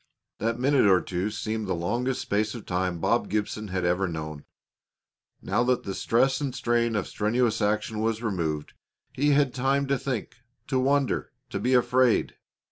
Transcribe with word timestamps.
That 0.39 0.57
minute 0.59 0.87
or 0.87 0.99
two 0.99 1.29
seemed 1.29 1.67
the 1.67 1.75
longest 1.75 2.21
space 2.21 2.55
of 2.55 2.65
time 2.65 2.97
Bob 2.97 3.29
Gibson 3.29 3.67
had 3.67 3.85
ever 3.85 4.07
known. 4.07 4.45
Now 5.43 5.63
that 5.65 5.83
the 5.83 5.93
stress 5.93 6.41
and 6.41 6.55
strain 6.55 6.95
of 6.95 7.07
strenuous 7.07 7.61
action 7.61 7.99
was 7.99 8.23
removed 8.23 8.73
he 9.13 9.29
had 9.29 9.53
time 9.53 9.85
to 9.89 9.99
think, 9.99 10.37
to 10.69 10.79
wonder 10.79 11.31
to 11.51 11.59
be 11.59 11.75
afraid. 11.75 12.35